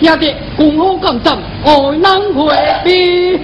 [0.00, 3.38] 听得共和共振爱能回避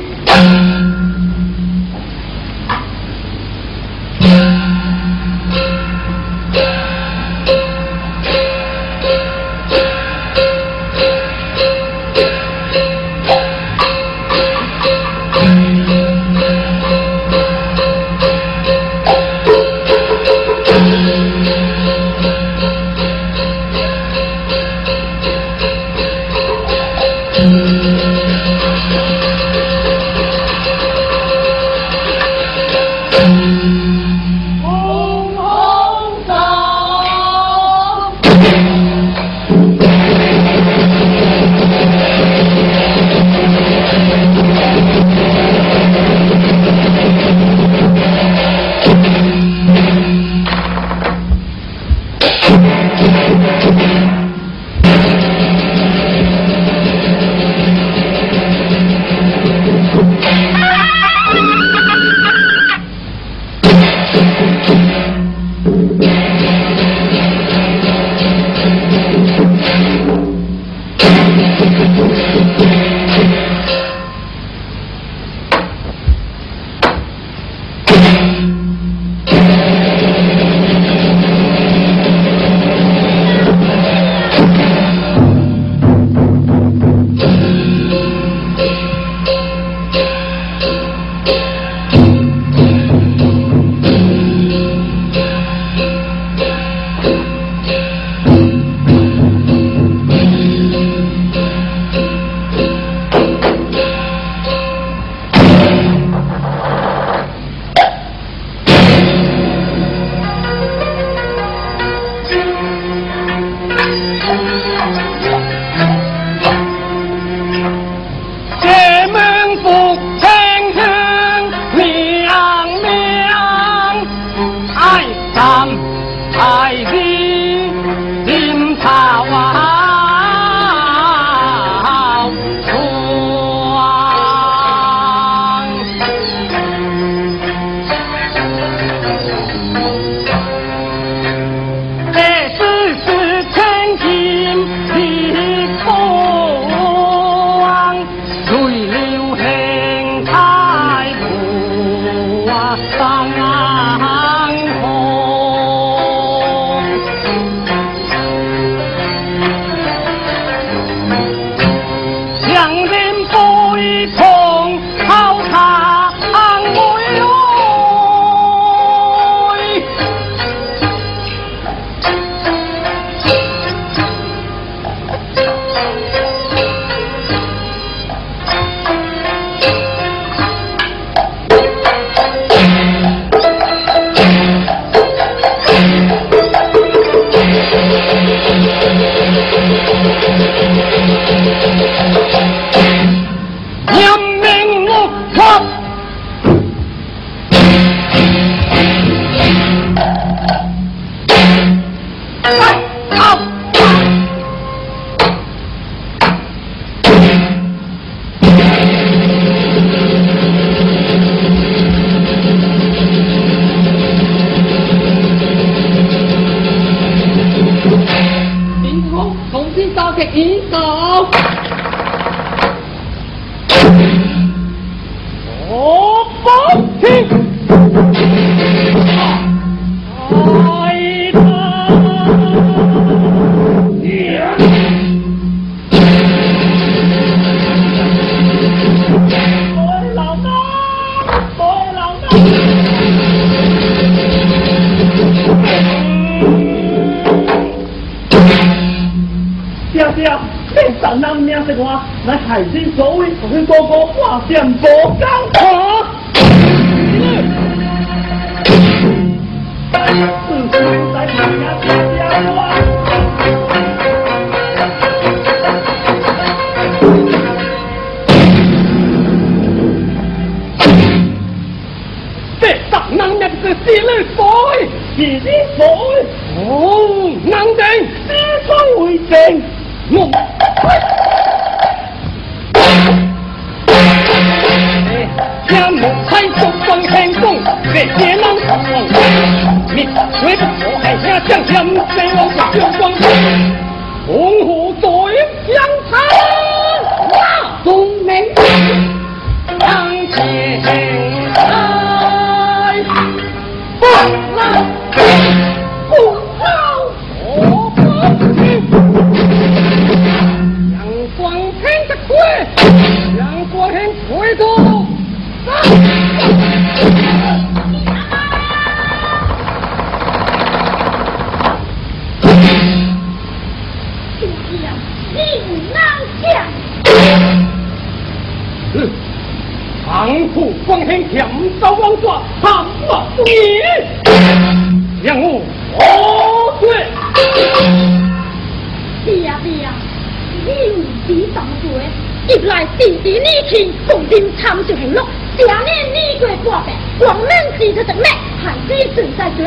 [291.06, 292.95] 哎呀，将将，没有将。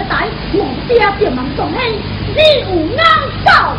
[0.10, 0.66] 来我
[0.98, 1.92] 家店门总黑
[2.36, 3.06] 你有难
[3.46, 3.78] 道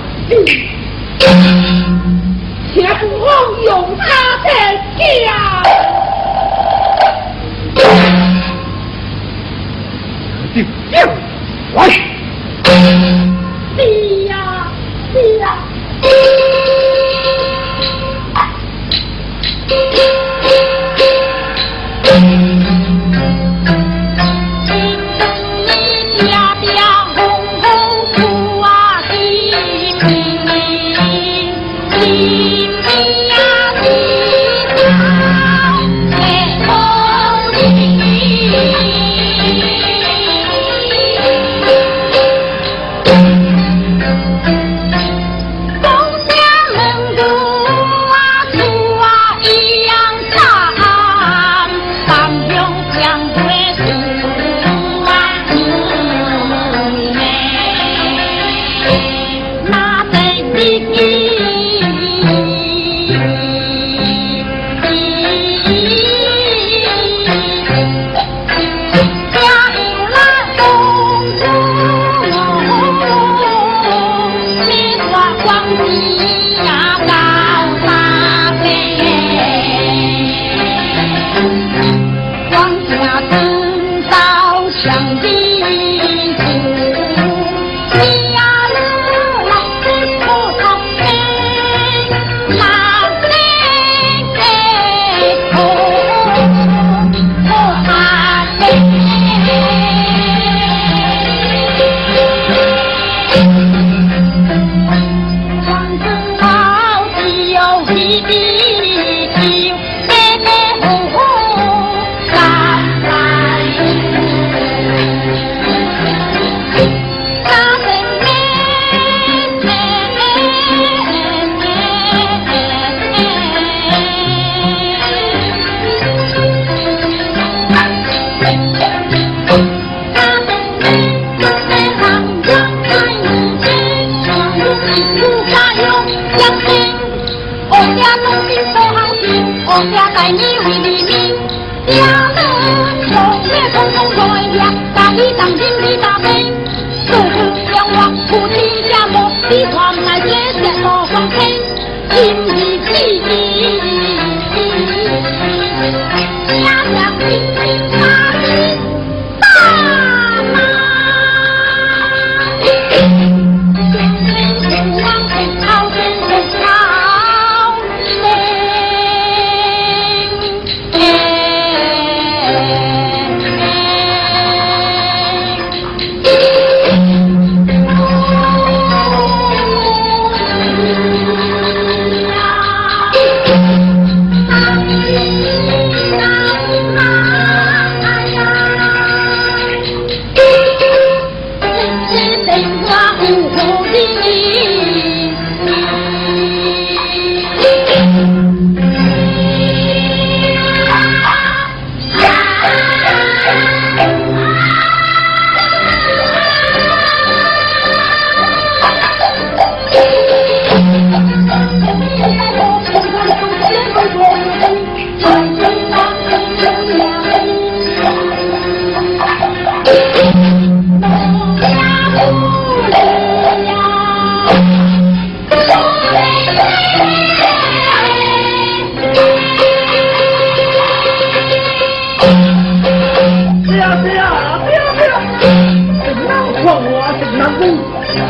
[140.30, 140.79] You.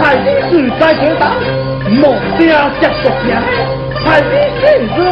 [0.01, 1.27] 海滨是在这岛
[1.91, 3.37] 目标在这边
[4.03, 4.63] 海滨是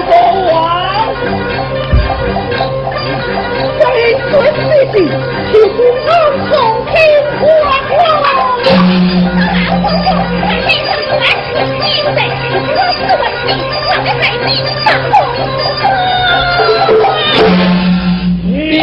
[0.07, 0.11] 国
[0.51, 0.55] 王
[3.79, 3.97] 欢迎
[4.31, 4.95] 随时随地
[5.53, 5.77] 请听
[7.39, 7.43] 我话
[8.65, 8.67] 当
[9.39, 9.71] 然皇
[10.03, 10.05] 上
[11.21, 11.47] 海是
[11.95, 12.29] 我的命
[13.85, 14.11] 我的海
[14.43, 14.45] 滨
[14.85, 15.27] 上有龙
[16.89, 16.91] 宫
[18.43, 18.45] 一
[18.81, 18.83] 命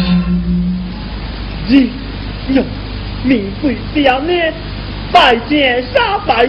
[1.71, 1.89] 你
[2.49, 2.61] 有
[3.23, 4.53] 名贵表面
[5.09, 6.45] 拜见沙白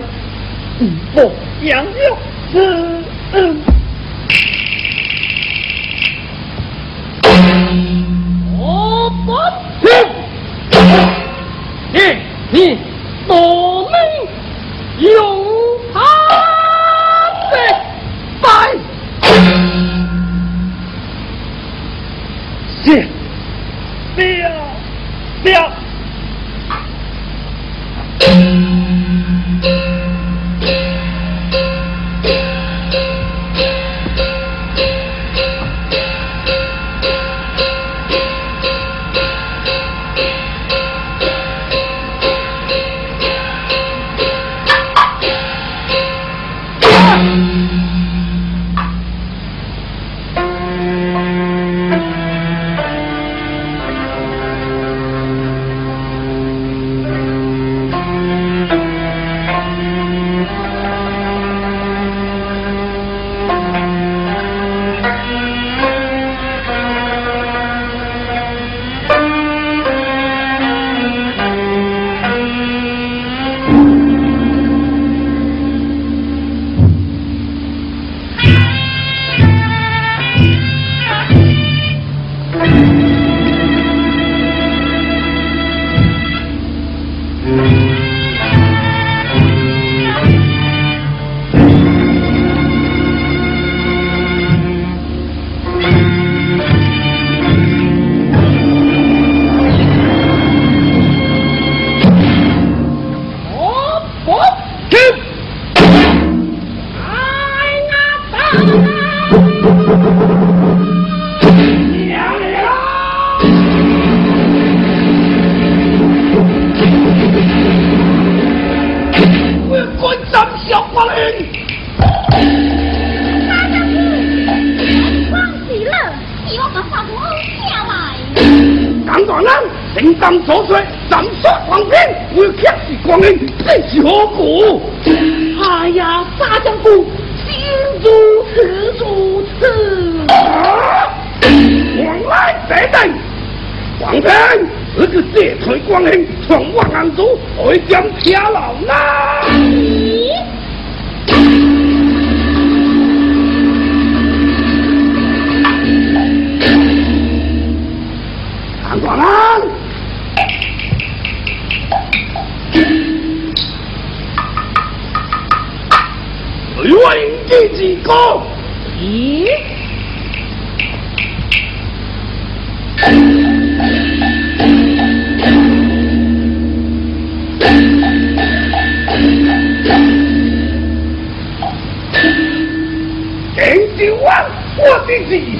[0.80, 2.18] 五我娘娘
[2.54, 3.62] 嗯嗯
[8.58, 9.32] 我不
[9.80, 9.88] 听
[11.92, 12.00] 你
[12.50, 12.78] 你
[13.28, 15.41] 多没有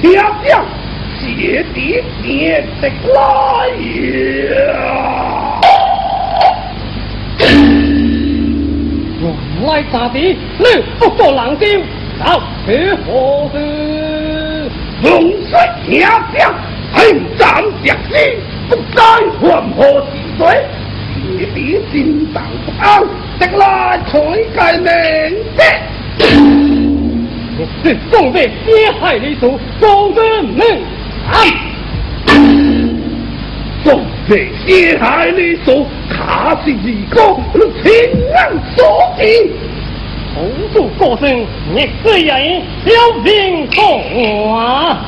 [0.03, 0.65] 两将
[1.21, 1.75] 结的
[3.15, 3.17] 来
[4.49, 4.61] 呀。
[9.21, 10.19] 原来咋的？
[10.19, 10.65] 你
[10.99, 11.85] 不做狼丁，
[12.19, 14.71] 到此何事？
[15.03, 15.11] 龙
[15.49, 15.53] 水
[15.89, 16.01] 两
[16.37, 16.53] 将，
[16.93, 16.97] 恨
[17.39, 18.13] 斩将士，
[18.69, 19.03] 不在
[19.41, 20.41] 黄河之水。
[21.39, 23.05] 你别心脏不安，
[23.39, 24.13] 得来才
[24.55, 24.89] 改明
[25.57, 25.61] 字。
[27.83, 30.67] 是送被揭害的主，高人们
[31.31, 31.35] 啊！
[33.85, 37.21] 送被揭害的主，卡是一个
[37.83, 37.93] 平
[38.35, 39.27] 安所见。
[40.35, 41.45] 同主过身，
[41.75, 42.91] 逆世人小
[43.23, 45.05] 兵痛啊！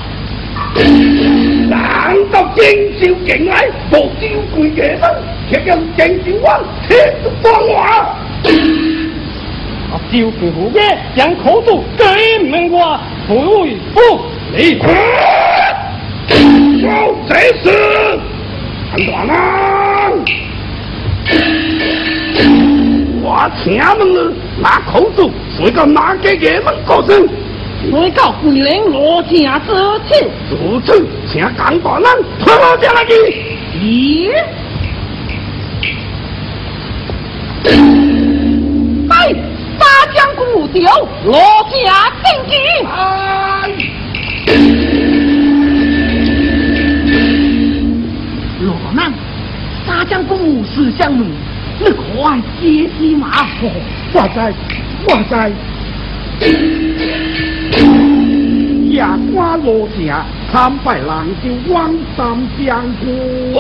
[1.69, 2.65] 难道今
[2.99, 5.09] 朝进来莫招贵野生，
[5.51, 8.15] 却让郑少王切光华？
[10.11, 12.05] 招贵虎爷将口主给
[12.49, 14.01] 门外，不为不
[14.57, 14.79] 理。
[16.81, 16.89] 有
[17.29, 18.21] 这事，
[18.93, 20.11] 很短啊！
[23.23, 27.29] 我请问了，那口子谁个哪个野门过身？
[27.91, 29.73] 谁告桂林罗家之
[30.09, 30.29] 亲？
[30.51, 32.07] 如此，请港大人
[32.39, 33.13] 推我下来去。
[33.79, 34.31] 咦？
[40.05, 40.93] 沙江古调
[41.25, 41.35] 罗
[41.71, 42.53] 家定计。
[42.85, 43.73] 哎，
[49.87, 51.25] 沙江公是相母，
[51.81, 53.47] 你快接西马。
[54.13, 54.53] 我在，
[55.09, 55.51] 我在。
[58.91, 59.03] 夜
[59.35, 61.07] 观罗家，参拜人
[61.43, 63.55] 就往三江过。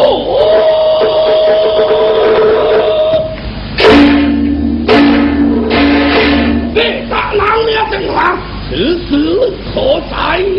[8.75, 10.59] 此事可在了。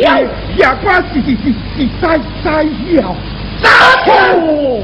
[0.56, 2.04] 夜观是是是是在
[2.44, 3.16] 在了。
[3.62, 3.68] 杀
[4.06, 4.10] 错！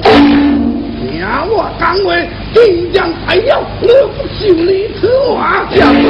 [0.04, 2.08] 听我讲话，
[2.54, 2.56] 天
[2.92, 5.66] 将来了，我不受你此话。
[5.74, 6.02] 夜观，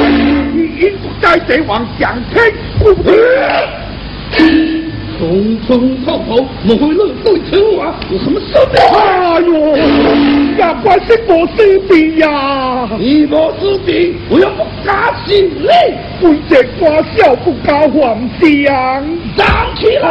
[0.52, 2.92] 你应不该这往讲天不
[4.32, 4.90] 听？
[5.20, 5.20] 匆
[5.68, 5.70] 匆
[6.04, 6.28] 跑跑，
[6.64, 8.74] 莫会乐对此话有什么说的？
[8.98, 9.50] 哎呦，
[10.56, 12.88] 夜观是我师弟呀！
[12.98, 15.66] 你我师弟，我又不敢信你。
[16.26, 19.04] 为这瓜笑不加还乡。
[19.36, 20.06] 站起来！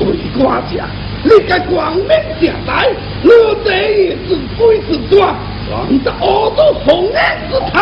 [0.00, 0.06] 为
[0.38, 0.86] 瓜家，
[1.22, 2.08] 你该光明
[2.40, 2.84] 正大，
[3.24, 3.28] 我
[3.64, 5.34] 这也是鬼之抓，
[5.70, 7.14] 让得恶毒红颜
[7.50, 7.76] 之态。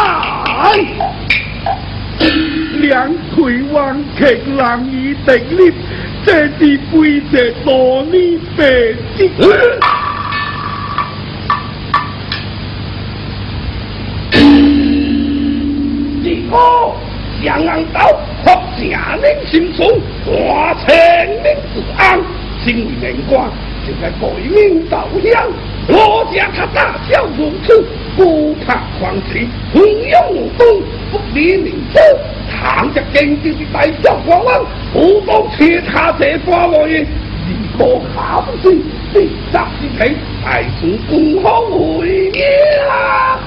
[2.87, 5.72] 两腿往客人已定立，
[6.25, 8.62] 这是背着多年白
[9.16, 9.29] 金。
[16.22, 16.96] 结果
[17.42, 18.01] 杨安岛
[18.45, 19.84] 或下令心中，
[20.24, 20.95] 化成
[21.43, 21.43] 民
[21.74, 22.20] 之安，
[22.64, 23.51] 身为人官，
[23.84, 25.45] 就该改名道乡。
[25.89, 27.84] 罗家他大小如此，
[28.16, 32.36] 不怕狂气，横勇无功，不理民生。
[32.59, 37.07] 倘着经济的大小官王，不帮其他这瓜来的，
[37.46, 38.82] 如果下不去，
[39.12, 42.38] 必杀之平，大从共好会面
[42.90, 43.38] 啊！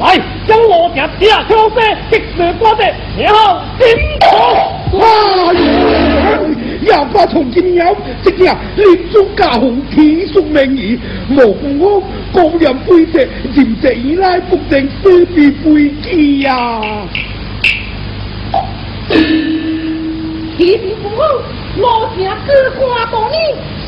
[0.00, 0.16] 来，
[0.46, 1.76] 将我家下枪声，
[2.10, 2.82] 激死瓜子，
[3.18, 3.88] 然后点
[4.20, 4.96] 火。
[6.80, 6.92] 哎呦！
[6.92, 10.98] 要把从今了，即日立足家红，天属名义，
[11.30, 12.02] 无共我
[12.32, 16.80] 高人背脊，任这以来不定师弟背记呀。
[20.56, 21.22] 提笔不好，
[21.76, 23.38] 罗家自挂多年，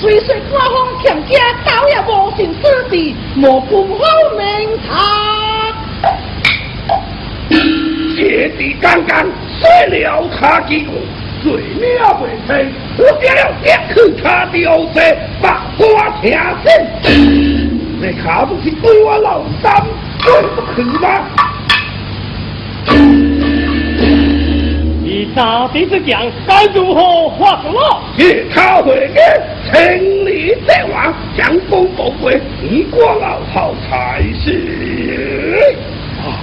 [0.00, 0.74] 岁岁刮风
[1.04, 4.04] 强家，倒也无成师弟，莫共好
[4.36, 4.90] 名堂。
[8.16, 9.26] 姐弟刚刚
[9.58, 10.92] 睡了他几个，
[11.42, 12.28] 罪没有回
[12.98, 19.84] 我点了点头他的 oc 把瓜田震你卡不是对我老三
[20.22, 21.26] 对不起吗
[25.02, 28.24] 你到底是讲该如何话说你
[28.54, 29.20] 可会给
[29.70, 35.74] 城里之王将功补位你果老好才是
[36.22, 36.40] 啊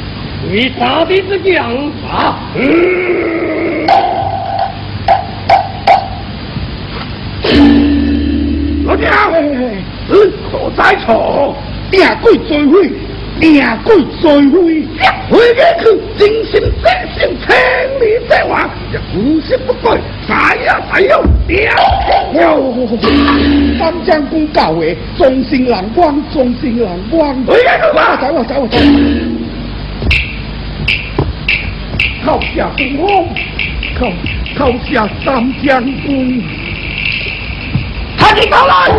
[0.52, 1.72] 你到底是讲
[2.02, 3.57] 啥嗯
[8.98, 9.32] 娘，
[10.08, 11.56] 此所在处，
[11.92, 12.92] 定鬼追悔，
[13.40, 14.84] 定鬼追悔。
[15.30, 15.84] 回家去，
[16.18, 16.90] 精心这
[17.20, 17.56] 心千
[18.00, 21.58] 里之王，也无心不改，啥呀啥呀，掉
[22.34, 22.88] 哟！
[23.78, 27.36] 三将公教的，忠心人光，忠心人光。
[27.46, 28.18] 回家去吧。
[28.22, 28.78] 走，我走，我走。
[32.26, 33.28] 靠下公公，
[34.00, 34.12] 靠
[34.58, 36.42] 靠下三将公。
[38.28, 38.92] 他快点过来！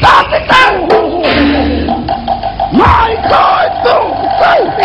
[0.00, 0.72] 打的打！
[2.72, 3.28] 迈开
[3.84, 3.88] 走
[4.40, 4.44] 走
[4.78, 4.82] 地！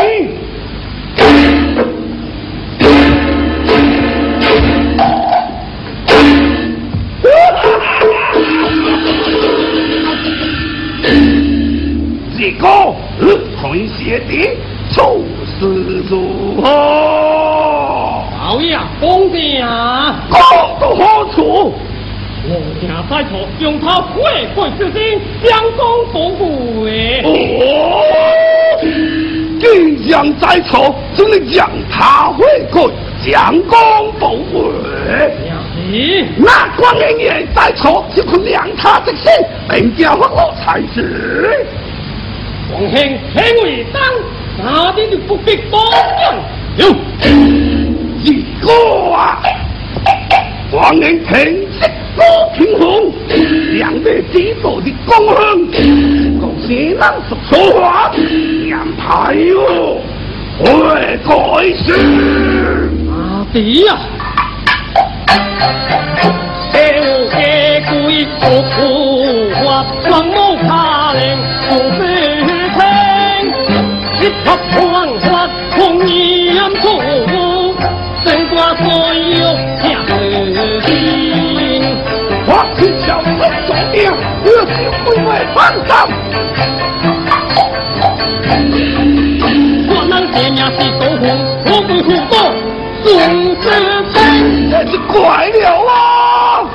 [12.38, 12.68] 这个
[13.62, 14.30] 混血的
[14.94, 15.24] 处
[15.58, 16.14] 事如
[16.62, 17.65] 何？
[18.56, 20.40] 老爷公爹啊，公
[20.80, 21.74] 到何处？
[22.48, 26.48] 我家在错，用他悔悔之心，将功补过。
[27.26, 28.00] 哦，
[29.60, 32.90] 既然在错，只能让他悔过，
[33.26, 33.78] 将功
[34.18, 34.72] 补过。
[35.92, 36.26] 是。
[36.38, 39.30] 那光人也在错，就可量他的心，
[39.70, 41.68] 并叫发落才是。
[42.72, 44.02] 王兄请为当，
[44.64, 46.34] 那边就不必多讲。
[46.78, 46.88] 有，
[48.26, 48.68] 一个
[49.14, 49.40] 啊，
[50.72, 51.36] 王人平
[51.72, 53.12] 息多平衡，
[53.78, 55.14] 两位知道的功
[55.72, 58.12] 勋，共谁能说错话？
[58.72, 60.02] 安排哟，
[60.58, 60.66] 会
[61.18, 61.30] 改
[61.84, 61.88] 善。
[63.12, 63.96] 阿弟呀，
[66.74, 66.80] 小
[67.30, 68.76] 姐贵不苦
[69.64, 71.22] 话，双目卡令
[71.70, 72.02] 不飞
[72.74, 72.82] 听，
[74.20, 74.82] 一拍狂
[75.20, 75.48] 花
[75.78, 76.84] 红颜错，
[85.54, 86.10] 放上。
[89.88, 91.24] 我能这样是高红，
[91.66, 92.34] 我不胡多，
[93.04, 93.08] 宋
[93.62, 93.66] 之
[94.12, 94.20] 清。
[94.70, 95.56] 这是怪了
[95.88, 96.68] 啊！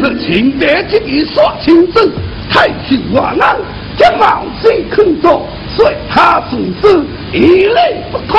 [0.00, 2.10] 那清白之一说清正，
[2.50, 3.56] 太清万安，
[3.96, 8.38] 将毛细坑中，随他总之一类不通，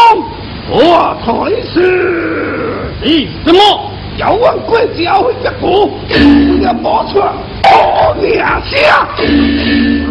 [0.71, 1.27] 我才
[1.71, 1.75] 是。
[3.03, 3.59] 咦，怎么？
[4.17, 7.31] 要问贵教会的股，不要摸出来，
[7.71, 9.07] 我娘下。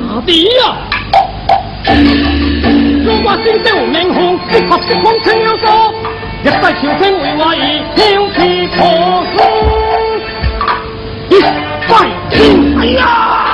[0.09, 0.76] 阿弟呀！
[3.04, 5.92] 如果先生名红，即合色光青有所，
[6.42, 6.64] 一世朝
[6.98, 7.61] 廷为我而
[7.94, 8.00] 挑
[8.32, 8.36] 刺
[8.78, 8.78] 破
[9.34, 9.36] 书。
[11.28, 11.32] 咦，
[11.86, 11.88] 快
[12.30, 12.36] 天！
[12.80, 13.47] 哎呀！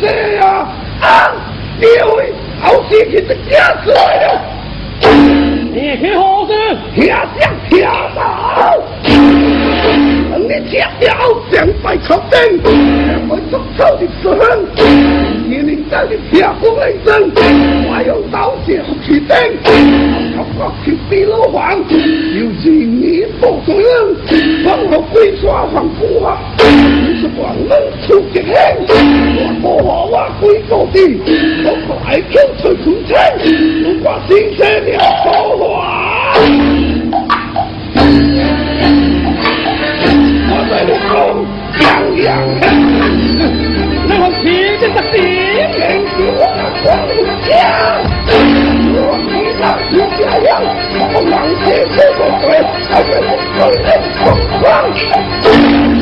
[0.00, 0.68] 新社啊！
[1.02, 1.32] 啊，
[1.78, 1.86] 各
[2.16, 4.40] 位，好事去的家出来了，
[5.74, 6.52] 你去何事？
[6.94, 7.20] 听上
[7.68, 7.82] 听
[8.16, 8.18] 到，
[10.30, 11.12] 等你听了，
[11.52, 14.34] 将拜朝廷，将会出手的时候，
[15.46, 17.30] 年龄大的听过一声，
[17.86, 19.28] 我用刀剑去顶，
[20.38, 21.92] 我国去地老黄，就
[22.62, 24.16] 是你不中人，
[24.70, 28.54] 往后归刷黄古话，你是广门出极兴，
[29.36, 31.18] 我不和我归高地，
[31.64, 33.10] 我快跳出空青，
[33.82, 34.88] 如果新生了
[35.24, 35.26] 说
[35.58, 35.66] 话。
[40.52, 41.10] 我在路口
[41.80, 41.84] 洋
[42.22, 42.28] 洋
[44.06, 44.42] 你我皮
[44.78, 45.18] 的特点，
[45.72, 45.78] 天
[46.14, 46.86] 是我的光
[47.44, 47.50] 家，
[50.20, 50.60] 家样，
[51.14, 51.66] 我忙些
[51.96, 52.46] 这个对，
[52.84, 53.80] 才会我个人。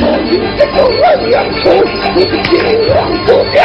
[0.01, 1.63] 我今这个万阳村，
[2.15, 2.51] 你的金
[2.89, 3.57] 王不将，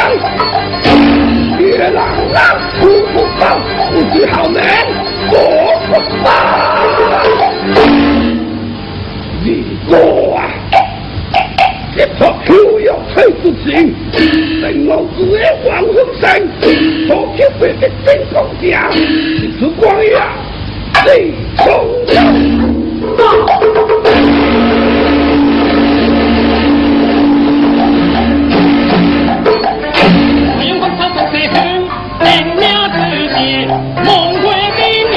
[1.59, 1.99] 月朗
[2.31, 2.37] 朗
[2.71, 3.59] 出不放，
[3.91, 4.57] 不知好门
[5.31, 5.33] 我
[5.87, 5.89] 不
[6.23, 6.25] 放。
[9.43, 9.45] 你
[9.87, 9.93] 我
[10.37, 10.39] 啊！
[11.97, 12.49] 一撮口
[12.81, 13.95] 要吹不行，
[14.59, 16.23] 成老子的黄风声，
[17.07, 20.33] 所缺别的真公家，是光呀，
[21.05, 21.65] 最重
[22.07, 22.17] 要。
[30.57, 31.53] 我用光操作最狠，
[32.19, 32.25] 定
[32.57, 32.97] 了之
[33.35, 33.37] 间，
[34.03, 34.09] 梦
[34.41, 34.43] 回
[34.75, 34.81] 的
[35.11, 35.13] 你。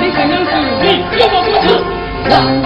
[0.00, 0.48] 你怎样子？
[0.80, 0.86] 你
[1.18, 1.68] 有我不是？
[2.30, 2.64] 让不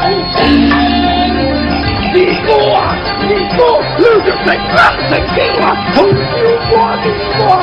[2.13, 2.79] 你哥啊，
[3.23, 3.59] 你哥，
[3.99, 4.77] 你就在刚
[5.09, 5.63] 才给我
[7.33, 7.63] 我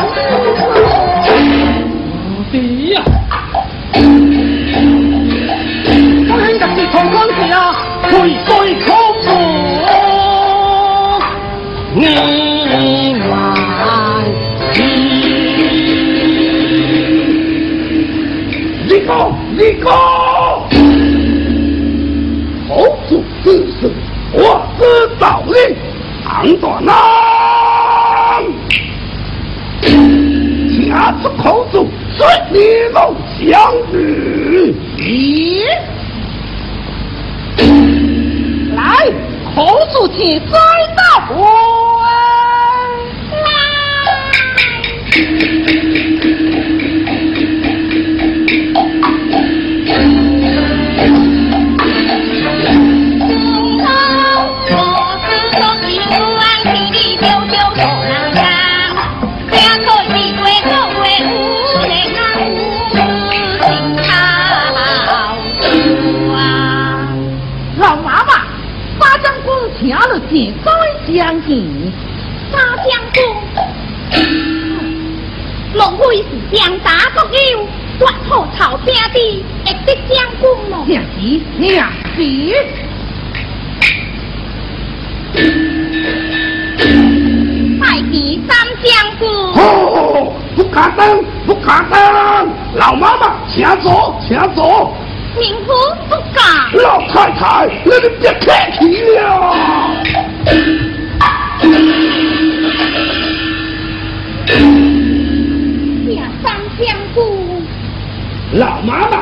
[97.63, 98.81] 太太，你别客气
[99.15, 99.19] 了。
[106.05, 106.11] 下
[106.43, 106.45] 三
[106.77, 106.83] 相
[107.15, 107.17] 顾，
[108.53, 109.13] 老妈妈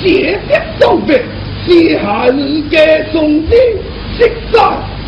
[0.00, 1.22] 谢别送别，
[1.64, 3.54] 西夏日嘅送子，
[4.18, 4.58] 实在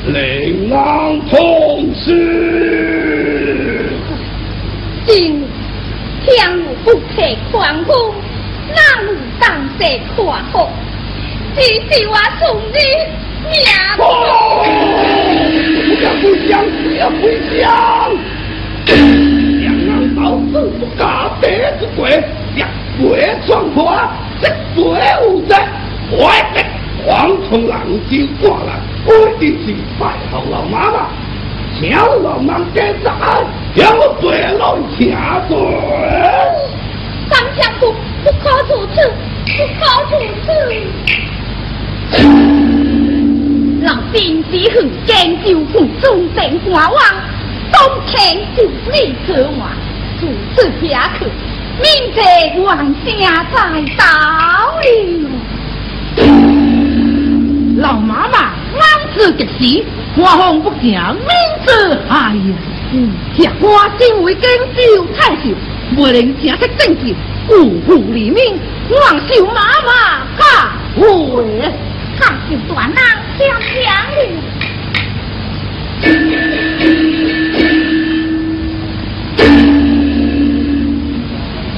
[0.06, 2.06] 令人痛事。
[5.06, 5.44] 今
[6.24, 8.14] 天路不测狂风，
[8.68, 9.84] 哪路当色
[10.14, 10.68] 跨河？
[11.56, 12.78] 只是我送你
[13.48, 13.54] 命。
[13.96, 16.52] 不要回乡，
[16.82, 17.22] 不要回
[17.58, 17.58] 乡。
[20.14, 20.20] 老
[20.52, 21.04] 子不干
[21.40, 21.44] 别
[21.78, 22.22] 之鬼，
[22.54, 22.68] 两
[23.00, 23.04] 鬼
[23.46, 23.78] 闯祸，
[24.40, 24.84] 这鬼
[25.26, 25.54] 无责，
[26.10, 26.56] 坏的
[27.04, 28.70] 黄从浪尖过来，
[29.06, 31.08] 一定是拜后老妈妈，
[31.80, 33.10] 小老妈给在，
[33.74, 34.24] 要对
[34.58, 35.56] 老下嘴。
[37.28, 37.94] 三相公
[38.24, 38.96] 不可如此，
[39.44, 40.48] 不可如此。
[43.82, 46.98] 老兵只恨见就父忠正寡王，
[47.72, 49.70] 东天就立可望。
[50.20, 51.24] 如此下去，
[51.82, 51.84] 明
[52.14, 52.20] 者
[52.62, 53.56] 王家在
[53.96, 54.04] 倒
[54.80, 54.84] 了。
[57.78, 58.38] 老妈妈，
[58.78, 58.82] 安
[59.14, 59.84] 子极时，
[60.16, 61.26] 花风不讲，明
[61.66, 62.54] 者哎呀，
[63.36, 63.52] 下
[63.98, 65.42] 身为根州太守，
[65.94, 67.14] 不能正式正气，
[67.46, 68.58] 辜负黎民，
[68.90, 69.90] 望受妈妈
[70.38, 71.04] 下回，
[72.18, 72.98] 看就断郎
[73.38, 73.74] 相相
[74.16, 74.18] 了。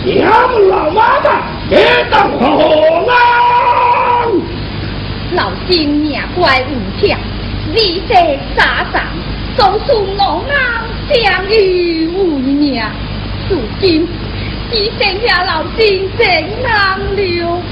[0.05, 0.31] 娘
[0.69, 1.27] 老妈妈，
[1.69, 2.43] 别当好
[3.07, 3.13] 郎。
[5.35, 7.19] 老金命怪无强，
[7.75, 8.15] 你这
[8.57, 9.05] 傻傻，
[9.57, 10.57] 总是我郎
[11.09, 12.83] 相遇无命。
[13.51, 14.09] 如今
[14.71, 16.27] 只剩下老金正
[16.63, 17.63] 难了。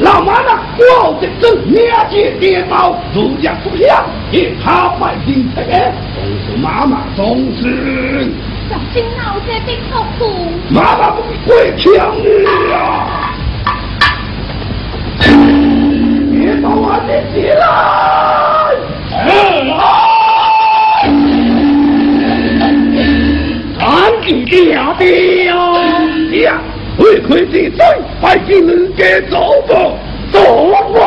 [0.00, 5.92] 老妈妈，我这正面前跌倒，如家不响，也怕百姓吃的。
[6.16, 8.32] 都是妈妈重视。
[8.70, 10.50] 小心脑子被搞苦。
[10.70, 12.24] 妈妈不会抢你
[12.72, 12.76] 啊！
[16.32, 17.60] 别把我的起来！
[23.78, 23.82] 赶
[24.22, 25.04] 紧掉掉
[26.44, 26.48] 呀！
[27.00, 27.82] 会亏自罪，
[28.20, 29.74] 拜见人家走吧，
[30.30, 31.00] 走吧。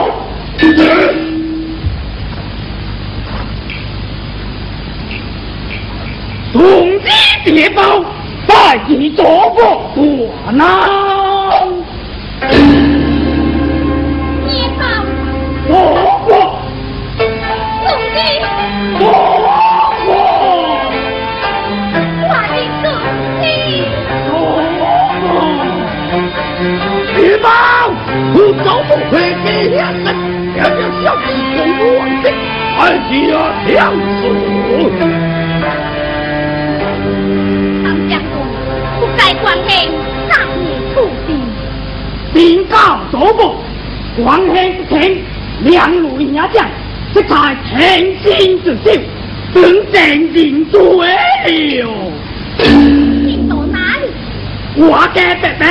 [6.51, 6.61] 同
[6.99, 7.05] 击
[7.45, 8.03] 别报，
[8.47, 9.57] 拜见祖父
[9.93, 10.59] 多难。
[14.47, 14.83] 别报，
[15.67, 15.71] 祖
[16.25, 16.29] 父，
[17.17, 17.21] 同
[18.15, 18.17] 击，
[28.55, 30.05] 我祖父会给下人，
[30.57, 31.27] 要叫小弟
[31.57, 31.59] 公
[31.97, 32.25] 王的，
[32.77, 32.77] 还
[33.07, 33.33] 是要
[33.65, 33.73] 相
[34.19, 34.21] 死。
[39.17, 39.71] 在关兴
[40.29, 40.95] 上面土
[41.25, 41.29] 地，
[42.31, 43.55] 禀告祖父，
[44.23, 45.23] 关兴不听，
[45.63, 46.67] 两路也将，
[47.13, 48.91] 这才天心之秀，
[49.53, 49.99] 本正
[50.31, 50.79] 认罪
[51.81, 51.89] 了。
[52.59, 54.05] 你到哪里？
[54.75, 55.65] 我家伯伯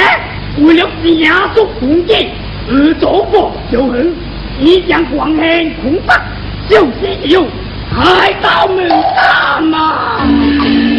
[0.66, 2.28] 为了家族统计，
[2.69, 4.15] 而祖国就恨，
[4.59, 6.21] 你将关兴恐怕，
[6.69, 7.47] 就是有
[7.91, 10.19] 开刀门大嘛。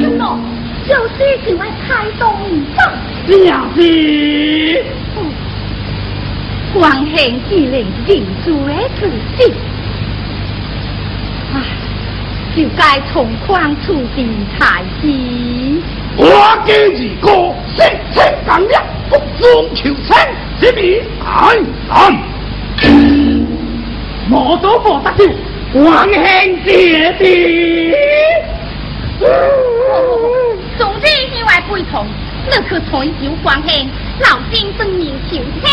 [0.01, 0.26] 真的？
[0.88, 1.68] 就是喜欢。
[1.88, 2.34] 开动
[2.76, 2.91] 上。
[3.28, 4.84] 了是。
[6.74, 7.74] 光贤既然
[8.07, 9.07] 认主的自
[9.38, 9.53] 己，
[11.53, 11.55] 唉，
[12.55, 14.26] 就该从宽处地
[14.57, 15.07] 才是。
[16.16, 16.24] 我
[16.66, 17.28] 今日哥
[17.76, 17.84] 色
[18.14, 18.78] 情刚烈，
[19.09, 20.16] 福中求生，
[20.61, 21.57] 这边来
[21.89, 21.93] 来，
[24.30, 25.28] 莫多莫得救，
[25.74, 27.91] 光贤姐弟。
[30.78, 32.05] 总之意外悲痛，
[32.45, 33.89] 你去采酒光贤，
[34.20, 35.66] 老先登面求听。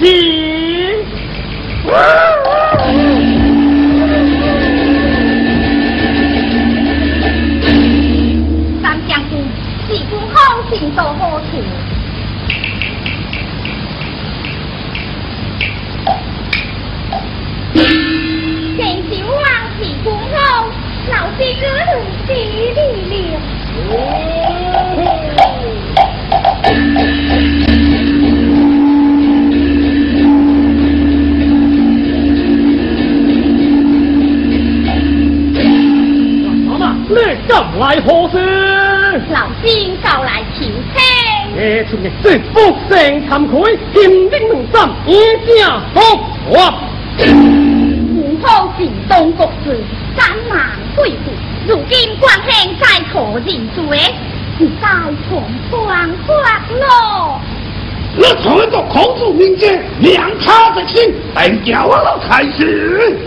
[0.00, 0.06] 是。
[19.10, 19.40] 小王
[19.78, 20.36] 是官好，
[21.08, 21.92] 老师哥能
[22.26, 22.36] 死你
[36.66, 37.14] 妈妈，你
[37.48, 38.36] 今来何事？
[39.30, 40.60] 老先告来求
[40.94, 40.96] 情。
[41.56, 42.54] 这出的是福
[42.90, 42.94] 星
[43.26, 45.10] 惭愧，金鼎能心，一
[45.46, 45.56] 正。
[48.38, 49.82] 武后是东国事，
[50.16, 51.32] 斩难对付。
[51.66, 53.98] 如今关兴在何人罪？
[54.58, 54.88] 是该
[55.28, 57.40] 从官法咯。
[58.16, 63.18] 你从一个孔子面前两他的心，等叫我老开始。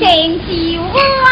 [0.00, 0.82] 见小
[1.24, 1.26] 王，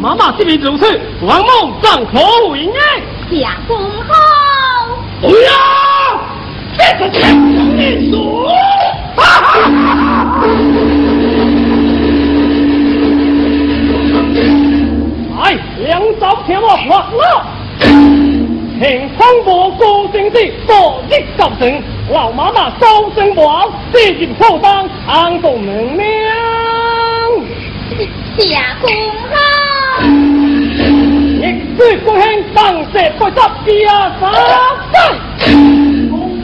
[0.00, 2.72] 妈妈这边如此，王梦怎可为呢？
[3.30, 4.14] 下公后。
[5.20, 5.52] 不要，
[6.78, 8.46] 这是天生的数。
[9.14, 10.40] 哈哈哈！
[15.42, 17.46] 哎，两手天我发了。
[17.80, 18.82] 请
[19.18, 26.08] 通过高正之昨日造成，老妈妈收声王，接进后当，安动明亮。
[28.38, 28.74] 下。
[31.80, 33.24] 逆水国兴，当石不
[33.64, 34.30] 执家三
[34.92, 34.94] 岁。
[36.10, 36.42] 公明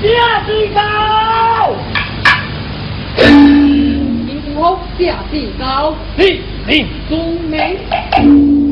[0.00, 0.80] 下至高，
[4.26, 8.67] 民夫后下地高，立立中明。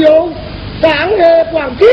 [0.00, 0.28] 户听酒，
[0.80, 1.86] 上下黄金，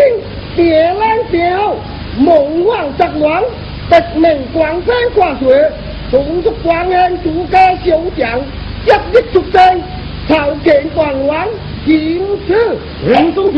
[0.55, 1.75] 别兰笑，
[2.17, 3.43] 梦幻十王，
[3.89, 5.69] 得名广山挂水，
[6.09, 8.39] 同属广安主家小将，
[8.85, 9.81] 一一出生，
[10.27, 11.45] 朝见皇王，
[11.85, 13.51] 见此人中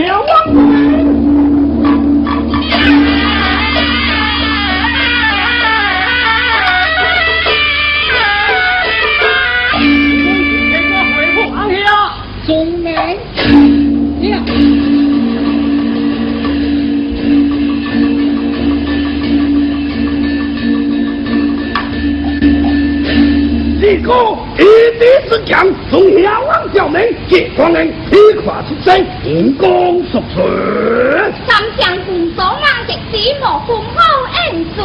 [24.01, 24.13] 这个
[24.57, 24.63] 一
[24.97, 31.33] 定是强，从小王小明，结光人披挂出身，武功熟纯。
[31.45, 33.99] 三将军所硬直指莫公后
[34.47, 34.81] 恩主，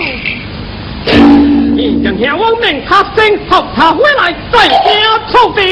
[1.76, 4.82] 你将天王命他生，后他回来再加
[5.28, 5.62] 处理。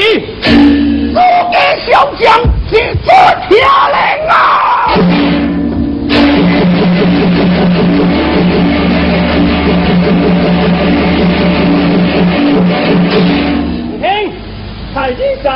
[1.13, 1.19] 我
[1.51, 2.39] 的小将
[2.69, 3.13] 是最
[3.49, 4.33] 漂亮啊！
[15.03, 15.51] 太医仔，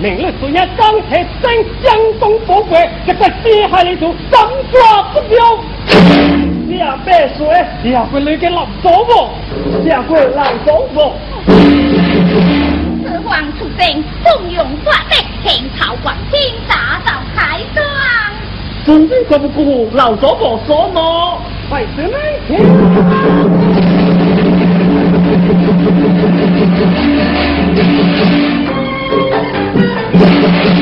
[0.00, 1.50] 明日随日钢铁升，
[1.82, 4.38] 江东宝贵，一个四害你做，怎
[4.70, 5.58] 抓不了？
[6.68, 7.48] 你啊白水，
[7.82, 9.30] 你啊会你嘅老祖母，
[9.84, 11.14] 下过老祖母。
[13.02, 17.84] 此皇出征，奋勇发力，天朝万天，打造开端。
[18.84, 23.55] 总之顾不顾老祖母所诺，快点来！
[30.18, 30.75] Thank you.